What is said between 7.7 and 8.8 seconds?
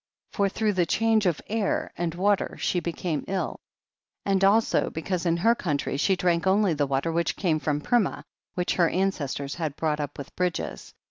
Purmah, which